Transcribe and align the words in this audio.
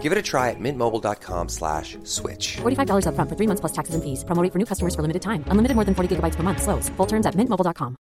Give 0.00 0.12
it 0.12 0.16
a 0.16 0.22
try 0.22 0.48
at 0.48 0.58
mintmobile.com 0.58 1.48
slash 1.50 1.98
switch. 2.04 2.56
$45 2.62 3.04
upfront 3.04 3.28
for 3.28 3.36
three 3.36 3.46
months 3.46 3.60
plus 3.60 3.72
taxes 3.72 3.94
and 3.94 4.02
fees. 4.02 4.24
Promo 4.24 4.42
rate 4.42 4.52
for 4.54 4.58
new 4.58 4.64
customers 4.64 4.94
for 4.94 5.02
limited 5.02 5.20
time. 5.20 5.44
Unlimited 5.52 5.76
more 5.76 5.84
than 5.84 5.94
40 5.94 6.16
gigabytes 6.16 6.36
per 6.36 6.42
month. 6.42 6.62
Slows. 6.62 6.88
Full 6.96 7.06
terms 7.06 7.26
at 7.26 7.36
mintmobile.com. 7.36 7.96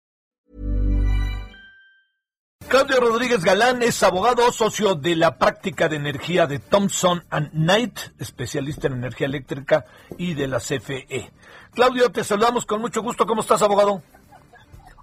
Claudio 2.75 2.99
Rodríguez 2.99 3.45
Galán 3.45 3.85
es 3.85 4.03
abogado 4.03 4.51
socio 4.51 4.97
de 4.97 5.15
la 5.15 5.39
práctica 5.39 5.89
de 5.89 5.95
energía 5.95 6.49
de 6.49 6.59
Thompson 6.59 7.23
and 7.31 7.53
Knight, 7.53 8.01
especialista 8.19 8.89
en 8.89 8.95
energía 8.95 9.29
eléctrica 9.29 9.85
y 10.19 10.35
de 10.35 10.49
la 10.49 10.59
CFE. 10.59 11.31
Claudio, 11.73 12.11
te 12.11 12.25
saludamos 12.25 12.67
con 12.67 12.81
mucho 12.81 13.01
gusto. 13.01 13.27
¿Cómo 13.27 13.43
estás, 13.43 13.63
abogado? 13.63 14.03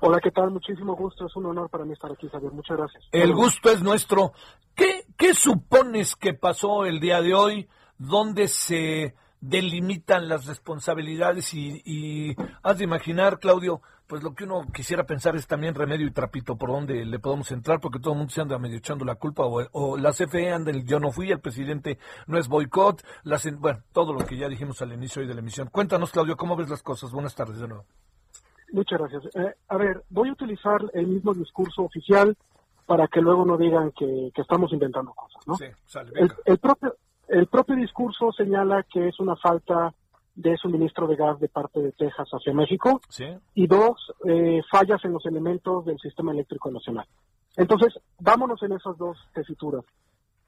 Hola, 0.01 0.19
¿qué 0.21 0.31
tal? 0.31 0.51
Muchísimo 0.51 0.95
gusto. 0.95 1.27
Es 1.27 1.35
un 1.37 1.45
honor 1.45 1.69
para 1.69 1.85
mí 1.85 1.93
estar 1.93 2.11
aquí, 2.11 2.27
Javier. 2.27 2.51
Muchas 2.51 2.75
gracias. 2.75 3.03
El 3.11 3.33
gusto 3.33 3.69
es 3.69 3.81
nuestro. 3.81 4.33
¿Qué, 4.75 5.00
qué 5.21 5.35
supones 5.35 6.15
que 6.15 6.33
pasó 6.33 6.85
el 6.85 6.99
día 6.99 7.21
de 7.21 7.35
hoy? 7.35 7.69
¿Dónde 7.99 8.47
se 8.47 9.13
delimitan 9.39 10.27
las 10.27 10.47
responsabilidades? 10.47 11.53
Y, 11.53 11.79
y 11.85 12.35
has 12.63 12.79
de 12.79 12.85
imaginar, 12.85 13.37
Claudio, 13.37 13.83
pues 14.07 14.23
lo 14.23 14.33
que 14.33 14.45
uno 14.45 14.63
quisiera 14.73 15.05
pensar 15.05 15.35
es 15.35 15.45
también 15.45 15.75
remedio 15.75 16.07
y 16.07 16.11
trapito 16.11 16.55
por 16.55 16.71
dónde 16.71 17.05
le 17.05 17.19
podemos 17.19 17.51
entrar, 17.51 17.79
porque 17.79 17.99
todo 17.99 18.13
el 18.13 18.17
mundo 18.17 18.33
se 18.33 18.41
anda 18.41 18.57
medio 18.57 18.79
echando 18.79 19.05
la 19.05 19.13
culpa, 19.13 19.45
o, 19.45 19.61
o 19.73 19.95
la 19.95 20.11
CFE 20.11 20.51
anda 20.51 20.71
el 20.71 20.87
yo 20.87 20.99
no 20.99 21.11
fui, 21.11 21.29
el 21.29 21.39
presidente 21.39 21.99
no 22.25 22.39
es 22.39 22.47
boicot, 22.47 23.03
bueno, 23.59 23.83
todo 23.91 24.13
lo 24.13 24.25
que 24.25 24.37
ya 24.37 24.49
dijimos 24.49 24.81
al 24.81 24.91
inicio 24.91 25.21
hoy 25.21 25.27
de 25.27 25.35
la 25.35 25.41
emisión. 25.41 25.69
Cuéntanos, 25.71 26.09
Claudio, 26.11 26.35
¿cómo 26.35 26.55
ves 26.55 26.67
las 26.67 26.81
cosas? 26.81 27.11
Buenas 27.11 27.35
tardes 27.35 27.59
de 27.59 27.67
nuevo. 27.67 27.85
Muchas 28.71 28.97
gracias. 28.97 29.35
Eh, 29.35 29.53
a 29.67 29.77
ver, 29.77 30.01
voy 30.09 30.29
a 30.29 30.33
utilizar 30.33 30.81
el 30.95 31.05
mismo 31.05 31.31
discurso 31.35 31.83
oficial 31.83 32.35
para 32.85 33.07
que 33.07 33.21
luego 33.21 33.45
no 33.45 33.57
digan 33.57 33.91
que, 33.91 34.31
que 34.33 34.41
estamos 34.41 34.71
inventando 34.73 35.13
cosas, 35.13 35.45
¿no? 35.47 35.55
Sí, 35.55 35.65
sale, 35.85 36.11
El, 36.45 36.57
propio, 36.57 36.95
el 37.27 37.47
propio 37.47 37.75
discurso 37.75 38.31
señala 38.31 38.83
que 38.91 39.07
es 39.07 39.19
una 39.19 39.35
falta 39.35 39.93
de 40.35 40.55
suministro 40.57 41.07
de 41.07 41.15
gas 41.15 41.39
de 41.39 41.49
parte 41.49 41.81
de 41.81 41.91
Texas 41.91 42.27
hacia 42.31 42.53
México 42.53 43.01
Sí, 43.09 43.25
y 43.55 43.67
dos, 43.67 44.13
eh, 44.25 44.61
fallas 44.71 45.03
en 45.05 45.13
los 45.13 45.25
elementos 45.25 45.85
del 45.85 45.99
sistema 45.99 46.31
eléctrico 46.31 46.71
nacional. 46.71 47.05
Entonces, 47.57 47.93
vámonos 48.19 48.61
en 48.63 48.71
esas 48.71 48.97
dos 48.97 49.17
tesituras. 49.33 49.83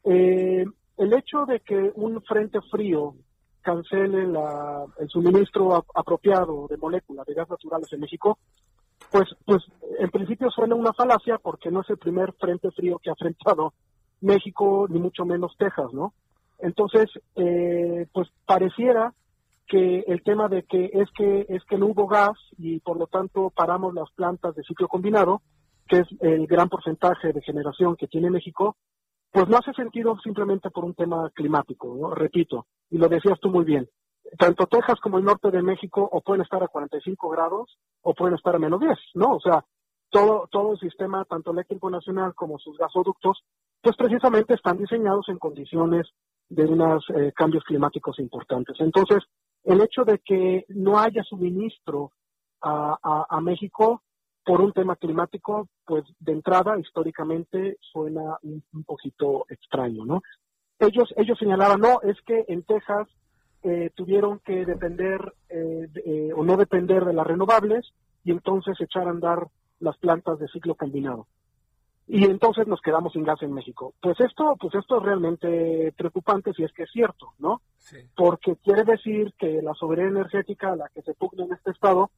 Eh, 0.06 0.66
el 0.98 1.14
hecho 1.14 1.46
de 1.46 1.60
que 1.62 1.92
un 1.96 2.22
frente 2.24 2.60
frío 2.72 3.16
cancele 3.62 4.28
la- 4.28 4.86
el 5.00 5.10
suministro 5.10 5.76
ap- 5.76 5.88
apropiado 5.96 6.68
de 6.68 6.78
moléculas 6.78 7.26
de 7.26 7.34
gas 7.34 7.50
naturales 7.50 7.92
en 7.94 8.00
México, 8.02 8.38
pues, 9.14 9.30
pues 9.46 9.62
en 10.00 10.10
principio 10.10 10.50
suena 10.50 10.74
una 10.74 10.92
falacia 10.92 11.38
porque 11.38 11.70
no 11.70 11.82
es 11.82 11.90
el 11.92 12.00
primer 12.00 12.34
frente 12.34 12.72
frío 12.72 12.98
que 12.98 13.12
ha 13.12 13.14
enfrentado 13.14 13.76
México, 14.22 14.88
ni 14.90 15.00
mucho 15.00 15.24
menos 15.24 15.56
Texas, 15.56 15.94
¿no? 15.94 16.16
Entonces, 16.58 17.12
eh, 17.36 18.08
pues 18.12 18.28
pareciera 18.48 19.14
que 19.68 20.00
el 20.08 20.24
tema 20.24 20.48
de 20.48 20.64
que 20.64 20.90
es 20.92 21.12
que 21.16 21.46
es 21.48 21.64
que 21.66 21.78
no 21.78 21.88
hubo 21.88 22.08
gas 22.08 22.34
y 22.58 22.80
por 22.80 22.98
lo 22.98 23.06
tanto 23.06 23.52
paramos 23.56 23.94
las 23.94 24.10
plantas 24.16 24.56
de 24.56 24.64
ciclo 24.64 24.88
combinado, 24.88 25.44
que 25.88 26.00
es 26.00 26.08
el 26.22 26.48
gran 26.48 26.68
porcentaje 26.68 27.34
de 27.34 27.42
generación 27.44 27.96
que 27.96 28.08
tiene 28.08 28.32
México, 28.32 28.78
pues 29.32 29.48
no 29.48 29.58
hace 29.58 29.74
sentido 29.74 30.18
simplemente 30.24 30.72
por 30.72 30.86
un 30.86 30.96
tema 30.96 31.30
climático, 31.36 31.96
¿no? 32.00 32.16
repito, 32.16 32.66
y 32.90 32.98
lo 32.98 33.08
decías 33.10 33.40
tú 33.40 33.52
muy 33.52 33.64
bien. 33.64 33.88
Tanto 34.38 34.68
Texas 34.68 35.00
como 35.02 35.18
el 35.18 35.26
norte 35.26 35.52
de 35.52 35.62
México 35.62 36.08
o 36.12 36.22
pueden 36.22 36.42
estar 36.42 36.64
a 36.64 36.68
45 36.68 37.30
grados 37.30 37.78
o 38.02 38.14
pueden 38.14 38.36
estar 38.36 38.56
a 38.56 38.60
menos 38.60 38.80
10, 38.80 38.98
¿no? 39.16 39.36
O 39.36 39.40
sea, 39.40 39.64
todo, 40.10 40.48
todo 40.52 40.74
el 40.74 40.80
sistema, 40.80 41.26
tanto 41.26 41.52
eléctrico 41.52 41.90
nacional 41.90 42.34
como 42.36 42.60
sus 42.60 42.78
gasoductos, 42.78 43.44
pues 43.82 43.96
precisamente 43.98 44.54
están 44.54 44.78
diseñados 44.78 45.28
en 45.28 45.40
condiciones 45.40 46.08
de 46.50 46.66
unos 46.66 47.04
eh, 47.16 47.32
cambios 47.36 47.64
climáticos 47.64 48.20
importantes. 48.20 48.76
Entonces, 48.80 49.24
el 49.64 49.82
hecho 49.82 50.04
de 50.04 50.20
que 50.20 50.66
no 50.70 51.00
haya 51.00 51.24
suministro 51.24 52.12
a, 52.62 53.42
México 53.42 54.04
por 54.46 54.62
un 54.62 54.72
tema 54.72 54.96
climático, 54.96 55.68
pues 55.86 56.06
de 56.20 56.32
entrada, 56.32 56.80
históricamente, 56.80 57.78
suena 57.82 58.38
un, 58.42 58.64
un 58.72 58.84
poquito 58.86 59.46
extraño, 59.50 60.06
¿no? 60.06 60.22
Ellos, 60.80 61.14
ellos 61.18 61.38
señalaban, 61.38 61.82
no, 61.82 62.02
es 62.02 62.22
que 62.26 62.46
en 62.48 62.64
Texas 62.64 63.08
eh, 63.64 63.90
tuvieron 63.96 64.40
que 64.40 64.66
depender 64.66 65.34
eh, 65.50 65.88
de- 65.92 66.02
eh, 66.06 66.34
o 66.34 66.44
no 66.44 66.58
depender 66.58 67.06
de 67.06 67.14
las 67.14 67.26
renovables 67.28 67.92
y 68.24 68.32
entonces 68.32 68.80
echar 68.80 69.08
a 69.08 69.12
andar 69.12 69.48
las 69.80 69.98
plantas 69.98 70.40
de 70.40 70.48
ciclo 70.48 70.76
combinado. 70.76 71.28
Y 72.06 72.26
entonces 72.26 72.68
nos 72.68 72.82
quedamos 72.82 73.14
sin 73.14 73.24
gas 73.24 73.42
en 73.44 73.54
México. 73.54 73.94
Pues 74.02 74.20
esto, 74.20 74.58
pues 74.60 74.76
esto 74.76 74.98
es 74.98 75.04
realmente 75.04 75.94
preocupante 75.96 76.52
si 76.54 76.64
es 76.64 76.74
que 76.74 76.84
es 76.84 76.92
cierto, 76.92 77.34
¿no? 77.40 77.62
sí. 77.78 77.98
porque 78.16 78.58
quiere 78.58 78.84
decir 78.84 79.34
que 79.38 79.62
la 79.62 79.74
soberanía 79.74 80.12
energética 80.20 80.74
a 80.74 80.76
la 80.76 80.90
que 80.90 81.02
se 81.02 81.14
pugna 81.14 81.46
en 81.46 81.54
este 81.54 81.72
estado 81.72 82.10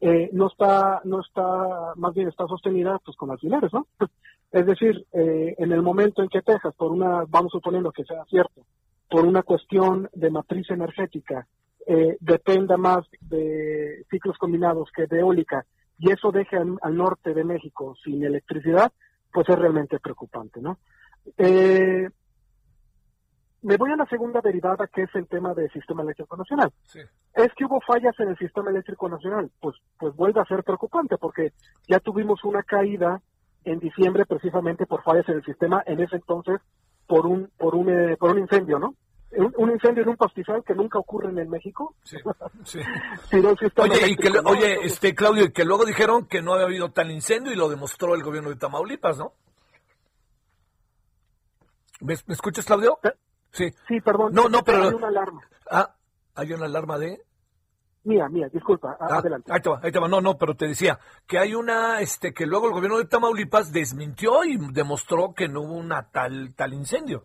eh, 0.00 0.28
no 0.32 0.48
está 0.48 1.00
no 1.04 1.20
está 1.20 1.94
más 1.96 2.12
bien 2.12 2.28
está 2.28 2.46
sostenida 2.46 2.98
pues 3.02 3.16
con 3.16 3.30
alfileres 3.30 3.72
no 3.72 3.86
es 4.52 4.66
decir 4.66 5.06
eh, 5.14 5.54
en 5.56 5.72
el 5.72 5.80
momento 5.80 6.22
en 6.22 6.28
que 6.28 6.42
Texas 6.42 6.74
por 6.76 6.92
una 6.92 7.24
vamos 7.26 7.50
suponiendo 7.52 7.90
que 7.92 8.04
sea 8.04 8.22
cierto 8.26 8.60
por 9.08 9.24
una 9.24 9.42
cuestión 9.42 10.08
de 10.12 10.30
matriz 10.30 10.70
energética 10.70 11.46
eh, 11.86 12.16
dependa 12.20 12.76
más 12.76 13.06
de 13.20 14.04
ciclos 14.10 14.36
combinados 14.38 14.90
que 14.94 15.06
de 15.06 15.20
eólica 15.20 15.64
y 15.98 16.10
eso 16.10 16.32
deje 16.32 16.56
al, 16.56 16.76
al 16.82 16.96
norte 16.96 17.32
de 17.32 17.44
México 17.44 17.94
sin 18.04 18.24
electricidad 18.24 18.92
pues 19.32 19.48
es 19.48 19.58
realmente 19.58 20.00
preocupante 20.00 20.60
no 20.60 20.78
eh, 21.38 22.08
me 23.66 23.76
voy 23.76 23.90
a 23.90 23.96
la 23.96 24.06
segunda 24.06 24.40
derivada, 24.40 24.86
que 24.86 25.02
es 25.02 25.14
el 25.14 25.26
tema 25.26 25.52
del 25.52 25.68
sistema 25.72 26.02
eléctrico 26.02 26.36
nacional. 26.36 26.70
Sí. 26.84 27.00
Es 27.34 27.52
que 27.56 27.64
hubo 27.64 27.80
fallas 27.80 28.14
en 28.20 28.28
el 28.28 28.38
sistema 28.38 28.70
eléctrico 28.70 29.08
nacional. 29.08 29.50
Pues, 29.60 29.74
pues 29.98 30.14
vuelve 30.14 30.40
a 30.40 30.44
ser 30.44 30.62
preocupante, 30.62 31.18
porque 31.18 31.52
ya 31.88 31.98
tuvimos 31.98 32.44
una 32.44 32.62
caída 32.62 33.20
en 33.64 33.80
diciembre 33.80 34.24
precisamente 34.24 34.86
por 34.86 35.02
fallas 35.02 35.28
en 35.28 35.38
el 35.38 35.44
sistema, 35.44 35.82
en 35.84 35.98
ese 35.98 36.14
entonces 36.14 36.60
por 37.06 37.26
un, 37.26 37.50
por 37.58 37.74
un, 37.74 37.88
eh, 37.90 38.16
por 38.16 38.30
un 38.32 38.38
incendio, 38.40 38.78
¿no? 38.78 38.94
Un, 39.32 39.52
un 39.56 39.70
incendio 39.70 40.02
en 40.02 40.08
un 40.10 40.16
pastizal 40.16 40.62
que 40.64 40.74
nunca 40.74 40.98
ocurre 40.98 41.28
en 41.30 41.38
el 41.38 41.48
México. 41.48 41.94
Sí, 42.04 42.16
sí. 42.64 42.78
Oye, 43.76 44.08
y 44.08 44.16
que, 44.16 44.30
¿no? 44.30 44.40
oye, 44.50 44.78
este 44.84 45.14
Claudio, 45.14 45.44
y 45.44 45.52
que 45.52 45.64
luego 45.64 45.84
dijeron 45.84 46.26
que 46.26 46.40
no 46.42 46.54
había 46.54 46.66
habido 46.66 46.90
tal 46.92 47.10
incendio 47.10 47.52
y 47.52 47.56
lo 47.56 47.68
demostró 47.68 48.14
el 48.14 48.22
gobierno 48.22 48.50
de 48.50 48.56
Tamaulipas, 48.56 49.18
¿no? 49.18 49.32
¿Me, 52.00 52.14
me 52.26 52.34
escuchas, 52.34 52.64
Claudio? 52.64 52.98
Sí. 53.52 53.72
Sí, 53.88 54.00
perdón. 54.00 54.32
No, 54.32 54.48
no, 54.48 54.62
pero- 54.62 54.82
Hay 54.88 54.94
una 54.94 55.08
alarma. 55.08 55.40
Ah, 55.70 55.94
hay 56.34 56.52
una 56.52 56.66
alarma 56.66 56.98
de. 56.98 57.22
Mía, 58.06 58.28
mía, 58.28 58.48
disculpa. 58.52 58.96
Ah, 59.00 59.16
adelante. 59.18 59.52
ahí 59.52 59.60
te 59.60 59.68
va, 59.68 59.80
ahí 59.82 59.90
te 59.90 59.98
va. 59.98 60.06
No, 60.08 60.20
no, 60.20 60.38
pero 60.38 60.54
te 60.54 60.68
decía 60.68 60.98
que 61.26 61.38
hay 61.38 61.54
una, 61.54 62.00
este, 62.00 62.32
que 62.32 62.46
luego 62.46 62.68
el 62.68 62.72
gobierno 62.72 62.98
de 62.98 63.06
Tamaulipas 63.06 63.72
desmintió 63.72 64.44
y 64.44 64.56
demostró 64.72 65.34
que 65.34 65.48
no 65.48 65.62
hubo 65.62 65.74
una 65.74 66.08
tal, 66.12 66.54
tal 66.54 66.72
incendio. 66.72 67.24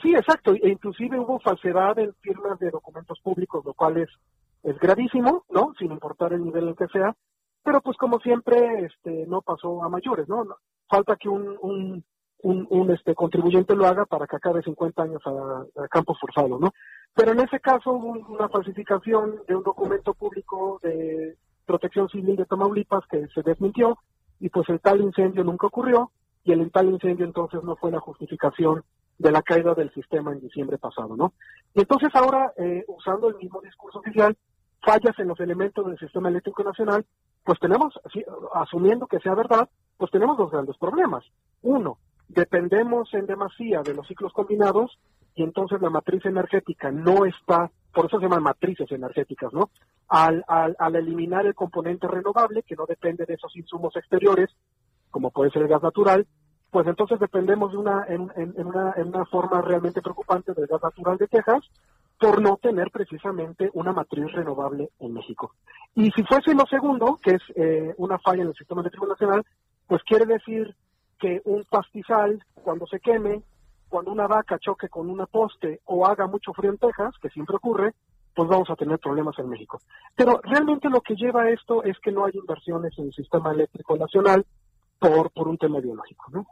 Sí, 0.00 0.14
exacto. 0.14 0.52
E 0.54 0.68
inclusive 0.70 1.18
hubo 1.18 1.38
falsedad 1.40 1.98
en 1.98 2.14
firmas 2.22 2.58
de 2.58 2.70
documentos 2.70 3.20
públicos, 3.20 3.62
lo 3.64 3.74
cual 3.74 3.98
es, 3.98 4.08
es 4.62 4.78
gravísimo, 4.78 5.44
¿no? 5.50 5.72
Sin 5.78 5.92
importar 5.92 6.32
el 6.32 6.44
nivel 6.44 6.68
en 6.68 6.76
que 6.76 6.86
sea. 6.88 7.14
Pero 7.62 7.82
pues 7.82 7.98
como 7.98 8.18
siempre, 8.20 8.86
este, 8.86 9.26
no 9.26 9.42
pasó 9.42 9.84
a 9.84 9.88
mayores, 9.90 10.26
¿no? 10.28 10.44
No- 10.44 10.56
Falta 10.88 11.14
que 11.16 11.28
un, 11.28 11.56
un, 11.60 12.04
un, 12.42 12.66
un, 12.70 12.90
este, 12.90 13.14
contribuyente 13.14 13.76
lo 13.76 13.84
haga 13.86 14.06
para 14.06 14.26
que 14.26 14.36
acabe 14.36 14.62
50 14.62 15.02
años 15.02 15.22
a, 15.26 15.82
a 15.84 15.88
campo 15.88 16.14
forzado, 16.18 16.58
¿no? 16.58 16.72
Pero 17.14 17.32
en 17.32 17.40
ese 17.40 17.60
caso 17.60 17.92
hubo 17.92 18.12
una 18.32 18.48
falsificación 18.48 19.40
de 19.46 19.56
un 19.56 19.62
documento 19.62 20.14
público 20.14 20.80
de 20.82 21.36
protección 21.66 22.08
civil 22.08 22.36
de 22.36 22.46
Tamaulipas 22.46 23.04
que 23.10 23.26
se 23.28 23.42
desmintió 23.42 23.98
y 24.38 24.48
pues 24.48 24.68
el 24.68 24.80
tal 24.80 25.00
incendio 25.00 25.44
nunca 25.44 25.66
ocurrió 25.66 26.10
y 26.44 26.52
el 26.52 26.70
tal 26.70 26.88
incendio 26.88 27.26
entonces 27.26 27.62
no 27.62 27.76
fue 27.76 27.90
la 27.90 28.00
justificación 28.00 28.82
de 29.18 29.30
la 29.30 29.42
caída 29.42 29.74
del 29.74 29.92
sistema 29.92 30.32
en 30.32 30.40
diciembre 30.40 30.78
pasado, 30.78 31.14
¿no? 31.14 31.34
Y 31.74 31.80
entonces 31.80 32.08
ahora, 32.14 32.54
eh, 32.56 32.84
usando 32.88 33.28
el 33.28 33.36
mismo 33.36 33.60
discurso 33.60 33.98
oficial, 33.98 34.34
fallas 34.82 35.18
en 35.18 35.28
los 35.28 35.38
elementos 35.40 35.86
del 35.86 35.98
sistema 35.98 36.30
eléctrico 36.30 36.64
nacional, 36.64 37.04
pues 37.44 37.58
tenemos, 37.60 37.92
asumiendo 38.54 39.06
que 39.06 39.18
sea 39.20 39.34
verdad, 39.34 39.68
pues 39.98 40.10
tenemos 40.10 40.38
dos 40.38 40.50
grandes 40.50 40.76
problemas. 40.78 41.22
Uno, 41.62 41.98
dependemos 42.28 43.12
en 43.12 43.26
demasía 43.26 43.82
de 43.82 43.94
los 43.94 44.06
ciclos 44.06 44.32
combinados 44.32 44.98
y 45.34 45.42
entonces 45.42 45.80
la 45.80 45.90
matriz 45.90 46.24
energética 46.26 46.90
no 46.90 47.24
está 47.24 47.70
por 47.92 48.06
eso 48.06 48.18
se 48.18 48.24
llaman 48.24 48.42
matrices 48.42 48.90
energéticas, 48.92 49.52
¿no? 49.52 49.70
Al, 50.08 50.44
al, 50.48 50.76
al 50.78 50.96
eliminar 50.96 51.46
el 51.46 51.54
componente 51.54 52.06
renovable, 52.06 52.62
que 52.62 52.76
no 52.76 52.86
depende 52.86 53.26
de 53.26 53.34
esos 53.34 53.54
insumos 53.56 53.94
exteriores, 53.96 54.50
como 55.10 55.30
puede 55.30 55.50
ser 55.50 55.62
el 55.62 55.68
gas 55.68 55.82
natural, 55.82 56.26
pues 56.70 56.86
entonces 56.86 57.18
dependemos 57.18 57.72
de 57.72 57.78
una 57.78 58.04
en, 58.08 58.30
en, 58.36 58.54
en 58.56 58.66
una, 58.66 58.94
en 58.96 59.08
una 59.08 59.24
forma 59.26 59.60
realmente 59.60 60.02
preocupante 60.02 60.54
del 60.54 60.66
gas 60.66 60.82
natural 60.82 61.18
de 61.18 61.26
Texas 61.26 61.64
por 62.18 62.40
no 62.40 62.58
tener 62.58 62.90
precisamente 62.90 63.70
una 63.72 63.92
matriz 63.92 64.30
renovable 64.32 64.90
en 65.00 65.14
México. 65.14 65.54
Y 65.94 66.10
si 66.10 66.22
fuese 66.22 66.54
lo 66.54 66.66
segundo, 66.66 67.18
que 67.22 67.32
es 67.32 67.42
eh, 67.56 67.94
una 67.96 68.18
falla 68.18 68.42
en 68.42 68.48
el 68.48 68.54
sistema 68.54 68.82
eléctrico 68.82 69.06
nacional, 69.06 69.44
pues 69.86 70.02
quiere 70.04 70.26
decir 70.26 70.76
que 71.18 71.40
un 71.44 71.64
pastizal, 71.64 72.44
cuando 72.62 72.86
se 72.86 73.00
queme, 73.00 73.42
cuando 73.90 74.12
una 74.12 74.26
vaca 74.26 74.58
choque 74.58 74.88
con 74.88 75.10
una 75.10 75.26
poste 75.26 75.80
o 75.84 76.06
haga 76.06 76.26
mucho 76.26 76.54
frío 76.54 76.70
en 76.70 76.78
Texas, 76.78 77.14
que 77.20 77.28
siempre 77.28 77.56
ocurre, 77.56 77.94
pues 78.34 78.48
vamos 78.48 78.70
a 78.70 78.76
tener 78.76 78.98
problemas 78.98 79.38
en 79.38 79.50
México. 79.50 79.80
Pero 80.14 80.40
realmente 80.42 80.88
lo 80.88 81.00
que 81.00 81.16
lleva 81.16 81.42
a 81.42 81.50
esto 81.50 81.82
es 81.82 81.98
que 81.98 82.12
no 82.12 82.24
hay 82.24 82.32
inversiones 82.34 82.96
en 82.96 83.06
el 83.06 83.12
sistema 83.12 83.52
eléctrico 83.52 83.96
nacional 83.96 84.46
por, 84.98 85.30
por 85.32 85.48
un 85.48 85.58
tema 85.58 85.80
ideológico, 85.80 86.30
¿no? 86.30 86.46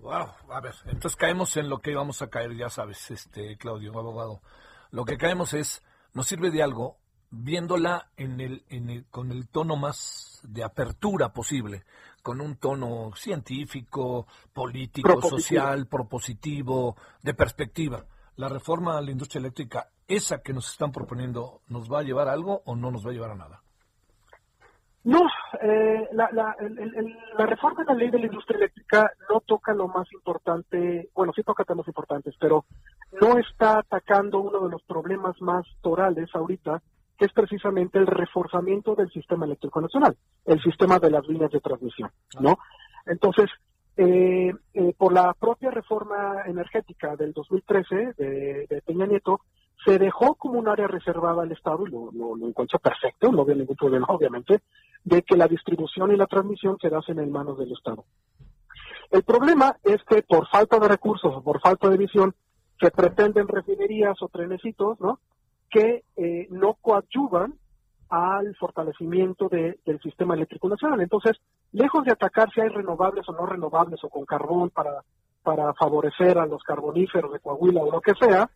Wow, 0.00 0.28
a 0.50 0.60
ver, 0.60 0.74
entonces 0.86 1.16
caemos 1.16 1.56
en 1.56 1.68
lo 1.68 1.78
que 1.78 1.90
íbamos 1.90 2.22
a 2.22 2.28
caer, 2.30 2.54
ya 2.54 2.70
sabes, 2.70 3.10
este 3.10 3.56
Claudio, 3.56 3.98
abogado. 3.98 4.40
Lo 4.90 5.04
que 5.04 5.18
caemos 5.18 5.52
es, 5.54 5.82
nos 6.14 6.26
sirve 6.26 6.50
de 6.50 6.62
algo 6.62 6.98
viéndola 7.30 8.10
en 8.16 8.40
el, 8.40 8.64
en 8.68 8.90
el, 8.90 9.06
con 9.06 9.30
el 9.30 9.48
tono 9.48 9.76
más 9.76 10.40
de 10.42 10.64
apertura 10.64 11.32
posible, 11.32 11.84
con 12.22 12.40
un 12.40 12.56
tono 12.56 13.10
científico, 13.14 14.26
político, 14.52 15.08
Propositivo. 15.08 15.38
social, 15.40 15.86
propositivo, 15.86 16.96
de 17.22 17.34
perspectiva. 17.34 18.04
La 18.36 18.48
reforma 18.48 18.96
a 18.96 19.00
la 19.02 19.10
industria 19.10 19.40
eléctrica, 19.40 19.88
esa 20.06 20.40
que 20.42 20.52
nos 20.52 20.70
están 20.70 20.92
proponiendo, 20.92 21.60
¿nos 21.68 21.90
va 21.90 22.00
a 22.00 22.02
llevar 22.02 22.28
a 22.28 22.32
algo 22.32 22.62
o 22.64 22.74
no 22.76 22.90
nos 22.90 23.04
va 23.06 23.10
a 23.10 23.12
llevar 23.14 23.30
a 23.30 23.34
nada? 23.36 23.62
No, 25.02 25.20
eh, 25.62 26.08
la, 26.12 26.28
la, 26.32 26.54
el- 26.60 26.78
el- 26.78 26.94
el- 26.94 27.16
la 27.38 27.46
reforma 27.46 27.80
de 27.84 27.86
la 27.86 27.94
ley 27.94 28.10
de 28.10 28.18
la 28.18 28.26
industria 28.26 28.58
eléctrica 28.58 29.10
no 29.30 29.40
toca 29.40 29.72
lo 29.72 29.88
más 29.88 30.06
importante, 30.12 31.08
bueno, 31.14 31.32
sí 31.34 31.42
toca 31.42 31.64
temas 31.64 31.86
importantes, 31.88 32.34
pero 32.38 32.66
no 33.20 33.38
está 33.38 33.78
atacando 33.78 34.40
uno 34.40 34.60
de 34.60 34.70
los 34.70 34.82
problemas 34.82 35.40
más 35.40 35.64
torales 35.80 36.28
ahorita, 36.34 36.82
que 37.20 37.26
es 37.26 37.32
precisamente 37.34 37.98
el 37.98 38.06
reforzamiento 38.06 38.94
del 38.94 39.10
sistema 39.10 39.44
eléctrico 39.44 39.78
nacional, 39.78 40.16
el 40.46 40.58
sistema 40.62 40.98
de 40.98 41.10
las 41.10 41.28
líneas 41.28 41.50
de 41.50 41.60
transmisión, 41.60 42.10
¿no? 42.40 42.56
Entonces, 43.04 43.50
eh, 43.98 44.50
eh, 44.72 44.94
por 44.96 45.12
la 45.12 45.34
propia 45.34 45.70
reforma 45.70 46.44
energética 46.46 47.16
del 47.16 47.34
2013 47.34 48.14
de, 48.16 48.66
de 48.70 48.82
Peña 48.86 49.04
Nieto, 49.04 49.42
se 49.84 49.98
dejó 49.98 50.34
como 50.36 50.58
un 50.58 50.68
área 50.68 50.86
reservada 50.86 51.42
al 51.42 51.52
Estado, 51.52 51.86
y 51.86 51.90
lo, 51.90 52.10
lo, 52.10 52.48
encuentro 52.48 52.78
perfecto, 52.78 53.30
no 53.30 53.44
veo 53.44 53.56
ningún 53.56 53.76
problema, 53.76 54.06
obviamente, 54.08 54.62
de 55.04 55.20
que 55.20 55.36
la 55.36 55.46
distribución 55.46 56.12
y 56.12 56.16
la 56.16 56.26
transmisión 56.26 56.78
quedasen 56.78 57.18
en 57.18 57.30
manos 57.30 57.58
del 57.58 57.72
Estado. 57.72 58.06
El 59.10 59.24
problema 59.24 59.76
es 59.84 60.02
que 60.04 60.22
por 60.22 60.48
falta 60.48 60.78
de 60.78 60.88
recursos 60.88 61.36
o 61.36 61.42
por 61.42 61.60
falta 61.60 61.90
de 61.90 61.98
visión, 61.98 62.34
se 62.80 62.90
pretenden 62.90 63.46
refinerías 63.46 64.16
o 64.22 64.28
trenecitos, 64.28 64.98
¿no? 65.00 65.20
Que 65.70 66.04
eh, 66.16 66.46
no 66.50 66.74
coadyuvan 66.80 67.54
al 68.08 68.56
fortalecimiento 68.56 69.48
de- 69.48 69.78
del 69.86 70.00
sistema 70.00 70.34
eléctrico 70.34 70.68
nacional. 70.68 71.00
Entonces, 71.00 71.36
lejos 71.72 72.04
de 72.04 72.12
atacar 72.12 72.50
si 72.52 72.60
hay 72.60 72.68
renovables 72.68 73.28
o 73.28 73.32
no 73.32 73.46
renovables 73.46 74.02
o 74.02 74.08
con 74.08 74.24
carbón 74.24 74.70
para, 74.70 75.04
para 75.44 75.72
favorecer 75.74 76.36
a 76.38 76.46
los 76.46 76.62
carboníferos 76.64 77.32
de 77.32 77.38
Coahuila 77.38 77.82
o 77.82 77.90
lo 77.92 78.00
que 78.00 78.12
sea, 78.20 78.50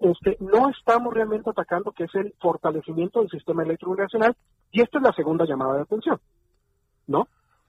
este, 0.00 0.36
no 0.40 0.70
estamos 0.70 1.12
realmente 1.12 1.50
atacando 1.50 1.92
que 1.92 2.04
es 2.04 2.14
el 2.14 2.34
fortalecimiento 2.40 3.20
del 3.20 3.28
sistema 3.30 3.62
eléctrico 3.62 3.94
nacional 3.94 4.34
y 4.72 4.80
esta 4.80 4.98
es 4.98 5.04
la 5.04 5.12
segunda 5.12 5.44
llamada 5.44 5.74
de 5.76 5.82
atención, 5.82 6.18
¿no? 7.06 7.28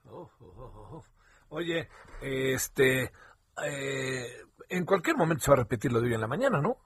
Oh, 0.10 0.30
oh, 0.40 0.90
oh. 0.94 1.04
Oye, 1.50 1.88
este, 2.22 3.12
eh, 3.64 4.26
en 4.70 4.86
cualquier 4.86 5.18
momento 5.18 5.44
se 5.44 5.52
va 5.52 5.56
a 5.58 5.64
repetir 5.64 5.92
lo 5.92 6.00
de 6.00 6.08
hoy 6.08 6.14
en 6.16 6.22
la 6.22 6.28
mañana, 6.28 6.60
¿no? 6.62 6.78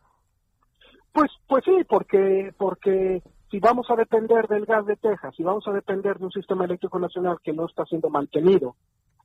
Pues, 1.13 1.31
pues 1.47 1.63
sí, 1.65 1.83
porque, 1.87 2.53
porque 2.57 3.21
si 3.49 3.59
vamos 3.59 3.89
a 3.89 3.95
depender 3.95 4.47
del 4.47 4.65
gas 4.65 4.85
de 4.85 4.95
Texas, 4.95 5.33
si 5.35 5.43
vamos 5.43 5.67
a 5.67 5.71
depender 5.71 6.17
de 6.17 6.25
un 6.25 6.31
sistema 6.31 6.65
eléctrico 6.65 6.99
nacional 6.99 7.37
que 7.43 7.53
no 7.53 7.65
está 7.65 7.85
siendo 7.85 8.09
mantenido 8.09 8.75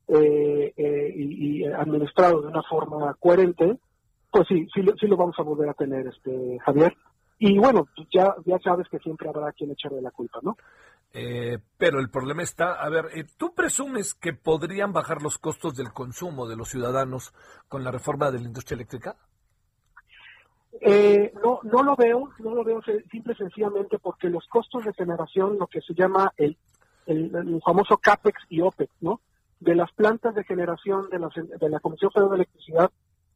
eh, 0.08 0.72
eh, 0.76 1.12
y, 1.14 1.64
administrado 1.66 2.42
de 2.42 2.48
una 2.48 2.62
forma 2.62 3.14
coherente, 3.20 3.78
pues 4.30 4.48
sí, 4.48 4.66
sí, 4.74 4.82
sí 4.98 5.06
lo 5.06 5.16
vamos 5.16 5.36
a 5.38 5.42
volver 5.42 5.68
a 5.68 5.74
tener, 5.74 6.06
este 6.06 6.58
Javier. 6.64 6.96
Y 7.38 7.58
bueno, 7.58 7.88
ya, 8.12 8.34
ya 8.46 8.58
sabes 8.60 8.88
que 8.88 8.98
siempre 8.98 9.28
habrá 9.28 9.52
quien 9.52 9.70
echarle 9.70 10.00
la 10.00 10.10
culpa, 10.10 10.38
¿no? 10.42 10.56
Eh, 11.16 11.58
pero 11.78 12.00
el 12.00 12.10
problema 12.10 12.42
está, 12.42 12.72
a 12.72 12.88
ver, 12.88 13.06
eh, 13.14 13.24
¿tú 13.36 13.54
presumes 13.54 14.14
que 14.14 14.32
podrían 14.32 14.92
bajar 14.92 15.22
los 15.22 15.38
costos 15.38 15.76
del 15.76 15.92
consumo 15.92 16.48
de 16.48 16.56
los 16.56 16.68
ciudadanos 16.68 17.32
con 17.68 17.84
la 17.84 17.92
reforma 17.92 18.32
de 18.32 18.40
la 18.40 18.46
industria 18.46 18.74
eléctrica? 18.74 19.16
Eh, 20.86 21.32
no, 21.42 21.60
no 21.62 21.82
lo 21.82 21.96
veo, 21.96 22.28
no 22.40 22.54
lo 22.54 22.62
veo 22.62 22.82
simple 23.10 23.32
y 23.32 23.36
sencillamente 23.36 23.98
porque 23.98 24.28
los 24.28 24.46
costos 24.48 24.84
de 24.84 24.92
generación, 24.92 25.56
lo 25.58 25.66
que 25.66 25.80
se 25.80 25.94
llama 25.94 26.30
el, 26.36 26.58
el, 27.06 27.34
el 27.34 27.62
famoso 27.64 27.96
CAPEX 27.96 28.42
y 28.50 28.60
OPEX, 28.60 28.92
¿no? 29.00 29.22
De 29.60 29.74
las 29.74 29.90
plantas 29.92 30.34
de 30.34 30.44
generación 30.44 31.08
de, 31.08 31.20
las, 31.20 31.32
de 31.34 31.70
la 31.70 31.80
Comisión 31.80 32.10
Federal 32.10 32.32
de 32.32 32.36
Electricidad 32.36 32.90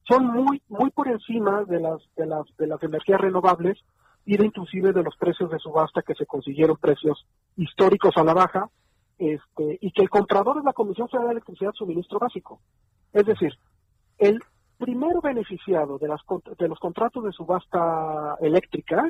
son 0.06 0.26
muy, 0.26 0.60
muy 0.68 0.90
por 0.90 1.08
encima 1.08 1.64
de 1.64 1.80
las, 1.80 2.02
de 2.16 2.26
las, 2.26 2.44
de 2.58 2.66
las 2.66 2.82
energías 2.82 3.18
renovables 3.18 3.78
y 4.26 4.36
de 4.36 4.44
inclusive 4.44 4.92
de 4.92 5.02
los 5.02 5.16
precios 5.16 5.50
de 5.50 5.58
subasta 5.58 6.02
que 6.02 6.14
se 6.16 6.26
consiguieron 6.26 6.76
precios 6.76 7.24
históricos 7.56 8.14
a 8.18 8.24
la 8.24 8.34
baja, 8.34 8.68
este, 9.18 9.78
y 9.80 9.90
que 9.92 10.02
el 10.02 10.10
comprador 10.10 10.58
es 10.58 10.64
la 10.64 10.74
Comisión 10.74 11.08
Federal 11.08 11.28
de 11.28 11.32
Electricidad 11.32 11.72
suministro 11.72 12.18
básico. 12.18 12.60
Es 13.14 13.24
decir, 13.24 13.54
el 14.18 14.42
primero 14.78 15.20
beneficiado 15.20 15.98
de, 15.98 16.08
las, 16.08 16.20
de 16.58 16.68
los 16.68 16.78
contratos 16.78 17.24
de 17.24 17.32
subasta 17.32 18.36
eléctrica, 18.40 19.08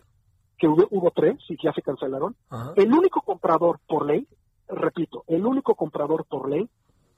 que 0.58 0.66
hubo, 0.66 0.86
hubo 0.90 1.10
tres 1.10 1.36
y 1.48 1.56
que 1.56 1.68
ya 1.68 1.72
se 1.72 1.82
cancelaron, 1.82 2.34
Ajá. 2.50 2.72
el 2.76 2.92
único 2.92 3.20
comprador 3.20 3.78
por 3.86 4.06
ley, 4.06 4.26
repito, 4.68 5.24
el 5.28 5.46
único 5.46 5.74
comprador 5.74 6.24
por 6.24 6.50
ley 6.50 6.68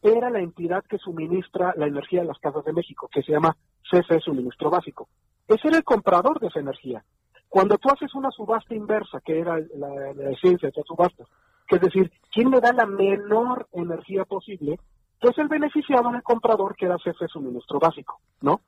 era 0.02 0.30
la 0.30 0.40
entidad 0.40 0.84
que 0.84 0.98
suministra 0.98 1.74
la 1.76 1.86
energía 1.86 2.22
a 2.22 2.24
las 2.24 2.38
casas 2.38 2.64
de 2.64 2.72
México, 2.72 3.08
que 3.12 3.22
se 3.22 3.32
llama 3.32 3.56
CFE 3.90 4.20
Suministro 4.20 4.70
Básico. 4.70 5.08
Ese 5.46 5.68
era 5.68 5.78
el 5.78 5.84
comprador 5.84 6.40
de 6.40 6.48
esa 6.48 6.60
energía. 6.60 7.04
Cuando 7.48 7.76
tú 7.78 7.88
haces 7.90 8.14
una 8.14 8.30
subasta 8.30 8.74
inversa, 8.74 9.20
que 9.24 9.40
era 9.40 9.58
la, 9.58 10.12
la 10.14 10.30
esencia 10.30 10.68
de 10.68 10.72
las 10.76 10.86
subastas, 10.86 11.26
que 11.66 11.76
es 11.76 11.82
decir, 11.82 12.10
¿quién 12.32 12.50
me 12.50 12.60
da 12.60 12.72
la 12.72 12.86
menor 12.86 13.68
energía 13.72 14.24
posible? 14.24 14.78
Pues 15.20 15.36
el 15.38 15.48
beneficiado 15.48 16.14
el 16.14 16.22
comprador, 16.22 16.74
que 16.76 16.86
era 16.86 16.96
CFE 16.96 17.28
Suministro 17.28 17.78
Básico, 17.78 18.20
¿no? 18.40 18.60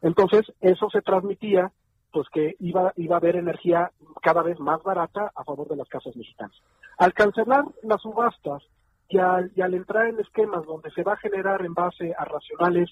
Entonces, 0.00 0.46
eso 0.60 0.88
se 0.90 1.02
transmitía, 1.02 1.72
pues 2.12 2.28
que 2.32 2.54
iba, 2.60 2.92
iba 2.96 3.16
a 3.16 3.18
haber 3.18 3.36
energía 3.36 3.90
cada 4.22 4.42
vez 4.42 4.60
más 4.60 4.82
barata 4.82 5.32
a 5.34 5.44
favor 5.44 5.68
de 5.68 5.76
las 5.76 5.88
casas 5.88 6.14
mexicanas. 6.16 6.56
Al 6.98 7.12
cancelar 7.14 7.64
las 7.82 8.00
subastas 8.00 8.62
y 9.08 9.18
al, 9.18 9.50
y 9.56 9.60
al 9.60 9.74
entrar 9.74 10.06
en 10.06 10.20
esquemas 10.20 10.64
donde 10.66 10.90
se 10.92 11.02
va 11.02 11.14
a 11.14 11.18
generar 11.18 11.64
en 11.64 11.74
base 11.74 12.14
a 12.16 12.24
racionales 12.24 12.90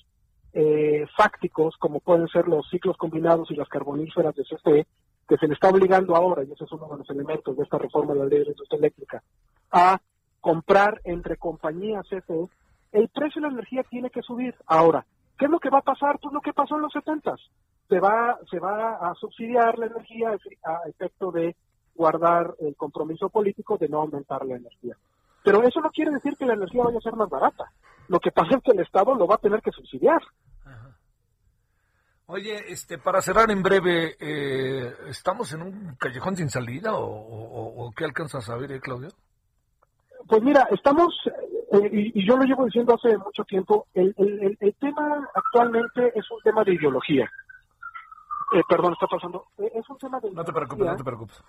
eh, 0.52 1.06
fácticos, 1.16 1.76
como 1.76 2.00
pueden 2.00 2.26
ser 2.28 2.48
los 2.48 2.68
ciclos 2.70 2.96
combinados 2.96 3.50
y 3.50 3.54
las 3.54 3.68
carboníferas 3.68 4.34
de 4.34 4.42
CFE, 4.42 4.86
que 5.28 5.36
se 5.36 5.46
le 5.46 5.54
está 5.54 5.68
obligando 5.68 6.16
ahora, 6.16 6.44
y 6.44 6.52
ese 6.52 6.64
es 6.64 6.72
uno 6.72 6.88
de 6.88 6.98
los 6.98 7.10
elementos 7.10 7.56
de 7.56 7.62
esta 7.62 7.78
reforma 7.78 8.14
de 8.14 8.20
la 8.20 8.26
ley 8.26 8.38
de 8.38 8.44
la 8.46 8.50
industria 8.52 8.78
eléctrica, 8.78 9.22
a 9.70 10.00
comprar 10.40 11.00
entre 11.04 11.36
compañías 11.36 12.06
CFE, 12.08 12.48
el 12.98 13.08
precio 13.08 13.40
de 13.40 13.48
la 13.48 13.52
energía 13.54 13.82
tiene 13.84 14.10
que 14.10 14.22
subir. 14.22 14.54
Ahora, 14.66 15.04
¿qué 15.38 15.44
es 15.46 15.50
lo 15.50 15.58
que 15.60 15.70
va 15.70 15.78
a 15.78 15.82
pasar? 15.92 16.18
Pues 16.20 16.32
lo 16.32 16.40
que 16.40 16.52
pasó 16.52 16.76
en 16.76 16.82
los 16.82 16.92
70 16.92 17.34
se 17.88 18.00
va 18.00 18.38
se 18.50 18.58
va 18.58 18.96
a 18.96 19.14
subsidiar 19.14 19.78
la 19.78 19.86
energía 19.86 20.30
a 20.64 20.88
efecto 20.88 21.30
de 21.30 21.54
guardar 21.94 22.54
el 22.60 22.74
compromiso 22.76 23.28
político 23.28 23.78
de 23.78 23.88
no 23.88 24.00
aumentar 24.00 24.44
la 24.44 24.56
energía. 24.56 24.96
Pero 25.42 25.62
eso 25.62 25.80
no 25.80 25.90
quiere 25.90 26.10
decir 26.10 26.36
que 26.36 26.46
la 26.46 26.54
energía 26.54 26.82
vaya 26.84 26.98
a 26.98 27.00
ser 27.00 27.14
más 27.14 27.28
barata. 27.28 27.70
Lo 28.08 28.18
que 28.18 28.32
pasa 28.32 28.56
es 28.56 28.62
que 28.62 28.72
el 28.72 28.80
Estado 28.80 29.14
lo 29.14 29.26
va 29.26 29.36
a 29.36 29.38
tener 29.38 29.60
que 29.62 29.70
subsidiar. 29.72 30.20
Oye, 32.28 32.72
este, 32.72 32.98
para 32.98 33.22
cerrar 33.22 33.50
en 33.52 33.62
breve, 33.62 34.16
eh, 34.18 34.92
¿estamos 35.08 35.52
en 35.52 35.62
un 35.62 35.94
callejón 35.96 36.36
sin 36.36 36.50
salida 36.50 36.94
o, 36.94 37.04
o- 37.06 37.86
o 37.86 37.92
qué 37.92 38.04
alcanzas 38.04 38.48
a 38.50 38.56
ver, 38.56 38.72
eh, 38.72 38.80
Claudio? 38.80 39.10
Pues 40.26 40.42
mira, 40.42 40.66
estamos, 40.72 41.14
eh, 41.84 41.90
y, 41.92 42.20
y 42.20 42.26
yo 42.26 42.36
lo 42.36 42.44
llevo 42.44 42.64
diciendo 42.64 42.94
hace 42.94 43.16
mucho 43.18 43.44
tiempo, 43.44 43.86
el, 43.94 44.14
el- 44.18 44.56
el- 44.60 44.74
tema 44.76 45.28
actualmente 45.34 46.12
es 46.14 46.30
un 46.30 46.40
tema 46.42 46.62
de 46.64 46.74
ideología. 46.74 47.30
Eh, 48.52 48.62
perdón, 48.68 48.92
está 48.92 49.06
pasando. 49.06 49.44
Eh, 49.58 49.70
es 49.74 49.88
un 49.90 49.98
tema 49.98 50.20
de 50.20 50.30
No 50.30 50.44
te 50.44 50.52
preocupes, 50.52 50.86
no 50.86 50.96
te 50.96 51.04
preocupes. 51.04 51.42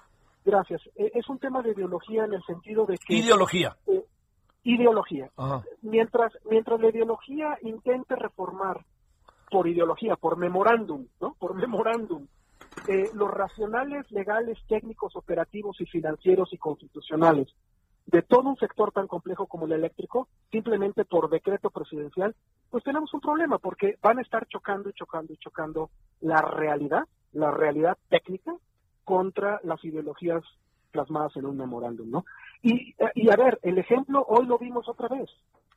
Gracias. 0.45 0.81
Eh, 0.95 1.11
es 1.13 1.27
un 1.29 1.39
tema 1.39 1.61
de 1.61 1.71
ideología 1.71 2.25
en 2.25 2.33
el 2.33 2.43
sentido 2.43 2.85
de 2.85 2.97
que... 2.97 3.15
Ideología. 3.15 3.75
ideología. 4.63 5.29
Ajá. 5.37 5.63
Mientras, 5.81 6.33
mientras 6.49 6.79
la 6.79 6.89
ideología 6.89 7.57
intente 7.61 8.15
reformar 8.15 8.83
por 9.49 9.67
ideología, 9.67 10.15
por 10.15 10.37
memorándum, 10.37 11.05
¿no? 11.21 11.35
Por 11.39 11.53
memorándum, 11.55 12.27
eh, 12.87 13.09
los 13.13 13.29
racionales 13.31 14.09
legales, 14.11 14.57
técnicos, 14.67 15.15
operativos 15.15 15.79
y 15.79 15.85
financieros 15.85 16.51
y 16.53 16.57
constitucionales 16.57 17.47
de 18.07 18.21
todo 18.21 18.49
un 18.49 18.55
sector 18.55 18.91
tan 18.91 19.07
complejo 19.07 19.47
como 19.47 19.65
el 19.65 19.73
eléctrico, 19.73 20.29
simplemente 20.49 21.03
por 21.03 21.29
decreto 21.29 21.69
presidencial, 21.69 22.35
pues 22.69 22.83
tenemos 22.83 23.13
un 23.13 23.19
problema 23.19 23.59
porque 23.59 23.97
van 24.01 24.17
a 24.17 24.21
estar 24.21 24.47
chocando 24.47 24.89
y 24.89 24.93
chocando 24.93 25.33
y 25.33 25.37
chocando 25.37 25.89
la 26.21 26.41
realidad, 26.41 27.03
la 27.33 27.51
realidad 27.51 27.97
técnica 28.09 28.55
contra 29.03 29.59
las 29.63 29.83
ideologías 29.83 30.41
plasmadas 30.91 31.35
en 31.35 31.45
un 31.45 31.57
memorándum, 31.57 32.09
¿no? 32.09 32.25
Y, 32.61 32.95
y 33.13 33.29
a 33.29 33.35
ver, 33.35 33.59
el 33.61 33.77
ejemplo 33.77 34.25
hoy 34.27 34.45
lo 34.45 34.57
vimos 34.57 34.87
otra 34.87 35.09
vez, 35.09 35.29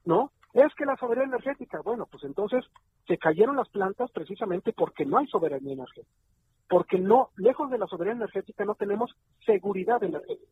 ¿no? 0.05 0.31
Es 0.53 0.73
que 0.77 0.87
la 0.87 0.97
soberanía 0.97 1.35
energética, 1.35 1.81
bueno, 1.81 2.07
pues 2.11 2.23
entonces 2.25 2.65
se 3.09 3.19
cayeron 3.19 3.57
las 3.57 3.69
plantas 3.69 4.11
precisamente 4.13 4.73
porque 4.73 5.05
no 5.05 5.19
hay 5.19 5.27
soberanía 5.27 5.73
energética, 5.73 6.15
porque 6.69 6.99
no, 6.99 7.31
lejos 7.37 7.71
de 7.71 7.79
la 7.79 7.87
soberanía 7.89 8.23
energética 8.25 8.65
no 8.65 8.77
tenemos 8.77 9.11
seguridad 9.45 10.03
energética. 10.03 10.49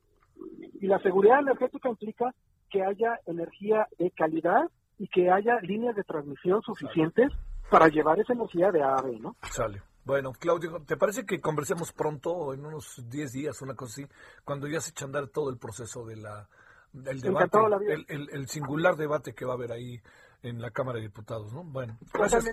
Y 0.81 0.87
la 0.87 0.99
seguridad 1.01 1.41
energética 1.41 1.89
implica 1.89 2.35
que 2.71 2.83
haya 2.83 3.19
energía 3.27 3.89
de 3.99 4.11
calidad 4.11 4.71
y 4.99 5.09
que 5.09 5.31
haya 5.31 5.61
líneas 5.63 5.97
de 5.97 6.05
transmisión 6.05 6.63
suficientes 6.63 7.33
para 7.71 7.89
llevar 7.89 8.19
esa 8.19 8.33
energía 8.33 8.71
de 8.71 8.83
A 8.83 8.97
a 8.97 9.03
B, 9.03 9.19
¿no? 9.21 9.37
Sale. 9.51 9.83
Bueno, 10.05 10.33
Claudio, 10.33 10.81
¿te 10.87 10.97
parece 10.97 11.27
que 11.27 11.39
conversemos 11.39 11.93
pronto, 11.93 12.55
en 12.55 12.65
unos 12.65 13.05
10 13.11 13.33
días, 13.33 13.61
una 13.61 13.75
cosa 13.75 13.93
así, 13.93 14.13
cuando 14.43 14.67
ya 14.67 14.81
se 14.81 14.91
eche 14.91 15.05
a 15.05 15.07
andar 15.07 15.29
todo 15.29 15.51
el 15.51 15.59
proceso 15.59 16.07
de 16.07 16.17
la, 16.17 16.49
del 16.93 17.21
debate, 17.21 17.59
el, 17.89 18.07
el, 18.09 18.29
el, 18.33 18.49
singular 18.49 18.97
debate 18.97 19.35
que 19.35 19.45
va 19.45 19.53
a 19.53 19.57
haber 19.57 19.73
ahí 19.73 20.01
en 20.43 20.63
la 20.63 20.71
Cámara 20.71 20.97
de 20.97 21.05
Diputados, 21.05 21.53
¿no? 21.53 21.63
Bueno, 21.63 21.99
gracias. 22.13 22.47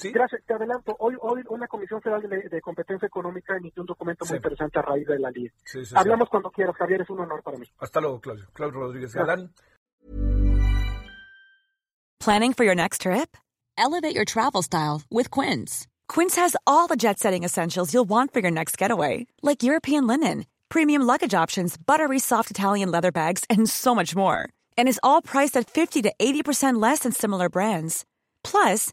¿Sí? 0.00 0.10
Gracias, 0.12 0.42
te 0.46 0.54
adelanto. 0.54 0.96
Hoy, 0.98 1.14
hoy 1.20 1.42
una 1.50 1.68
Comisión 1.68 2.00
Federal 2.00 2.22
de, 2.22 2.48
de 2.48 2.60
Competencia 2.62 3.06
Económica 3.06 3.54
emitió 3.54 3.82
un 3.82 3.86
documento 3.86 4.24
muy 4.24 4.36
interesante 4.36 4.78
a 4.78 4.82
raíz 4.82 5.06
de 5.06 5.18
la 5.18 5.30
ley. 5.30 5.50
Sí, 5.64 5.84
sí, 5.84 5.94
Hablamos 5.94 6.30
cuando 6.30 6.50
quieras, 6.50 6.74
Javier, 6.76 7.02
es 7.02 7.10
un 7.10 7.20
honor 7.20 7.42
para 7.42 7.58
mí. 7.58 7.66
Hasta 7.78 8.00
luego, 8.00 8.18
Claudio. 8.18 8.46
Claudio 8.54 8.80
Rodríguez 8.80 9.14
Galán. 9.14 9.52
Planning 12.18 12.54
for 12.54 12.64
your 12.64 12.74
next 12.74 13.02
trip? 13.02 13.36
Elevate 13.76 14.14
your 14.14 14.24
travel 14.24 14.62
style 14.62 15.02
with 15.10 15.30
Quince. 15.30 15.86
Quince 16.08 16.36
has 16.36 16.56
all 16.66 16.86
the 16.86 16.96
jet-setting 16.96 17.44
essentials 17.44 17.92
you'll 17.92 18.08
want 18.08 18.32
for 18.32 18.40
your 18.40 18.50
next 18.50 18.78
getaway, 18.78 19.26
like 19.42 19.62
European 19.62 20.06
linen, 20.06 20.46
premium 20.70 21.02
luggage 21.02 21.34
options, 21.34 21.76
buttery 21.76 22.18
soft 22.18 22.50
Italian 22.50 22.90
leather 22.90 23.12
bags, 23.12 23.44
and 23.50 23.68
so 23.68 23.94
much 23.94 24.16
more. 24.16 24.48
And 24.78 24.88
is 24.88 25.00
all 25.02 25.20
priced 25.20 25.58
at 25.58 25.68
50 25.68 26.00
to 26.02 26.12
80% 26.18 26.80
less 26.80 27.00
than 27.00 27.12
similar 27.12 27.50
brands. 27.50 28.06
Plus, 28.42 28.92